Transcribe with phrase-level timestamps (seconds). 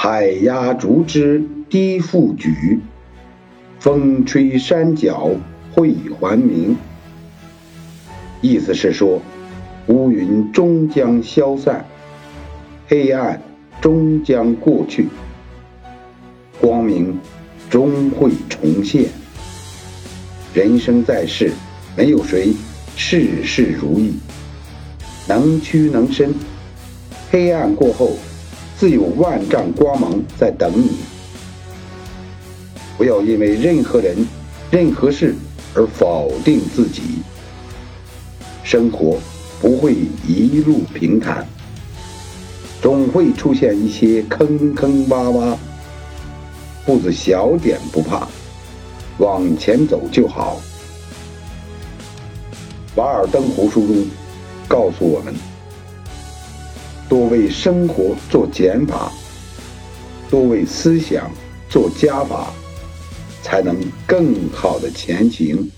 [0.00, 2.78] 海压竹枝低复举，
[3.80, 5.28] 风吹山脚
[5.74, 6.76] 会还明。
[8.40, 9.20] 意思是说，
[9.88, 11.84] 乌云终将消散，
[12.86, 13.42] 黑暗
[13.80, 15.08] 终将过去，
[16.60, 17.18] 光明
[17.68, 19.06] 终会重现。
[20.54, 21.50] 人生在世，
[21.96, 22.54] 没有谁
[22.94, 24.14] 事事如意，
[25.26, 26.32] 能屈能伸。
[27.32, 28.12] 黑暗过后，
[28.78, 30.98] 自有万丈光芒在等你。
[32.96, 34.16] 不要因为任何人、
[34.70, 35.34] 任何事
[35.74, 37.02] 而否定自己。
[38.62, 39.18] 生活
[39.60, 41.44] 不会一路平坦，
[42.80, 45.56] 总会出现一些坑坑洼洼。
[46.86, 48.28] 步子小点不怕，
[49.18, 50.60] 往前走就好。
[53.00, 54.06] 《瓦尔登湖》书中
[54.68, 55.34] 告诉我们。
[57.08, 59.10] 多为生活做减法，
[60.30, 61.30] 多为思想
[61.70, 62.52] 做加法，
[63.42, 63.74] 才能
[64.06, 65.70] 更好的前行。